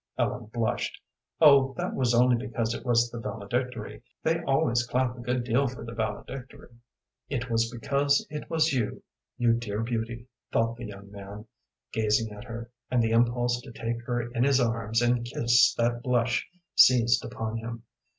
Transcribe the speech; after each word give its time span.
Ellen 0.17 0.47
blushed. 0.47 0.99
"Oh, 1.39 1.75
that 1.77 1.93
was 1.93 2.15
only 2.15 2.35
because 2.35 2.73
it 2.73 2.83
was 2.83 3.11
the 3.11 3.19
valedictory. 3.19 4.01
They 4.23 4.41
always 4.41 4.81
clap 4.83 5.15
a 5.15 5.19
good 5.21 5.43
deal 5.43 5.67
for 5.67 5.85
the 5.85 5.93
valedictory." 5.93 6.69
"It 7.29 7.51
was 7.51 7.69
because 7.69 8.25
it 8.31 8.49
was 8.49 8.73
you, 8.73 9.03
you 9.37 9.53
dear 9.53 9.83
beauty," 9.83 10.25
thought 10.51 10.75
the 10.77 10.85
young 10.87 11.11
man, 11.11 11.45
gazing 11.93 12.31
at 12.33 12.45
her, 12.45 12.71
and 12.89 13.03
the 13.03 13.11
impulse 13.11 13.61
to 13.61 13.71
take 13.71 14.01
her 14.07 14.21
in 14.33 14.43
his 14.43 14.59
arms 14.59 15.03
and 15.03 15.23
kiss 15.23 15.71
that 15.75 16.01
blush 16.01 16.47
seized 16.75 17.23
upon 17.23 17.57
him. 17.57 17.83